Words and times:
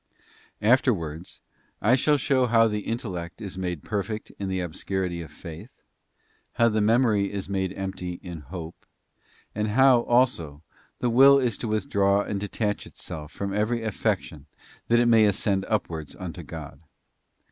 Afterwards, 0.63 1.41
I 1.79 1.93
shall 1.95 2.17
show 2.17 2.47
how 2.47 2.67
the 2.67 2.87
in 2.87 2.97
tellect 2.97 3.39
is 3.39 3.55
made 3.55 3.83
perfect 3.83 4.31
in 4.39 4.49
the 4.49 4.59
obscurity 4.59 5.21
of 5.21 5.29
Faith, 5.31 5.83
how 6.53 6.69
the 6.69 6.81
memory 6.81 7.31
is 7.31 7.47
made 7.47 7.71
empty 7.73 8.13
in 8.23 8.39
Hope, 8.39 8.87
and 9.53 9.67
how, 9.67 9.99
also, 9.99 10.63
the 11.01 11.11
will 11.11 11.37
is 11.37 11.55
to 11.59 11.67
withdraw 11.67 12.21
and 12.23 12.39
detach 12.39 12.87
itself 12.87 13.31
from 13.31 13.53
every 13.53 13.83
affection 13.83 14.47
that 14.87 14.97
it 14.99 15.05
may 15.05 15.25
ascend 15.25 15.67
upwards 15.69 16.15
unto 16.15 16.41
God. 16.41 16.81